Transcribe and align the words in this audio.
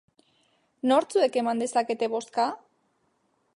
Nortzuek 0.91 1.37
eman 1.43 1.61
dezakete 1.65 2.11
bozka? 2.17 2.49